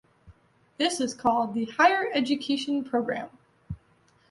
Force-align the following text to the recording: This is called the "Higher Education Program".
This 0.79 0.99
is 0.99 1.13
called 1.13 1.53
the 1.53 1.65
"Higher 1.65 2.09
Education 2.11 2.83
Program". 2.83 3.29